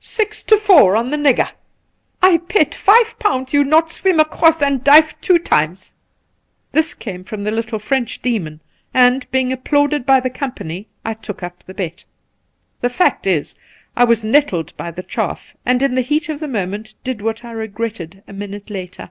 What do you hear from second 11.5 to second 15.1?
the bet. The fact is I was nettled by the